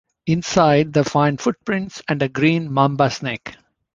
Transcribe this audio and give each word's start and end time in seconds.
Inside 0.25 0.93
they 0.93 1.03
find 1.03 1.39
footprints 1.39 2.01
and 2.07 2.23
a 2.23 2.27
green 2.27 2.73
mamba 2.73 3.11
snake. 3.11 3.55